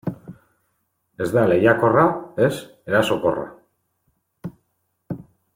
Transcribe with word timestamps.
Ez 1.25 1.27
da 1.35 1.43
lehiakorra, 1.51 2.07
ez 2.47 2.51
erasokorra. 2.93 3.47